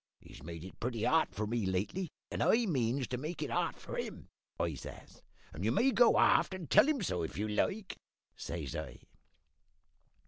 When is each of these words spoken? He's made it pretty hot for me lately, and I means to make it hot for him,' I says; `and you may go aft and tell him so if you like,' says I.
He's 0.19 0.41
made 0.41 0.63
it 0.63 0.79
pretty 0.79 1.03
hot 1.03 1.31
for 1.35 1.45
me 1.45 1.63
lately, 1.67 2.09
and 2.31 2.41
I 2.41 2.65
means 2.65 3.07
to 3.09 3.19
make 3.19 3.43
it 3.43 3.51
hot 3.51 3.77
for 3.79 3.97
him,' 3.99 4.29
I 4.59 4.73
says; 4.73 5.21
`and 5.53 5.63
you 5.63 5.71
may 5.71 5.91
go 5.91 6.17
aft 6.17 6.55
and 6.55 6.67
tell 6.67 6.89
him 6.89 7.03
so 7.03 7.21
if 7.21 7.37
you 7.37 7.47
like,' 7.47 7.99
says 8.35 8.75
I. 8.75 9.01